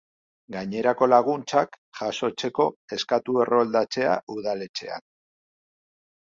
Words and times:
Gainerako 0.53 1.07
laguntzak 1.09 1.77
jasotzeko, 1.99 2.67
eskatu 2.99 3.37
erroldatzea 3.45 4.19
udaletxean. 4.39 5.09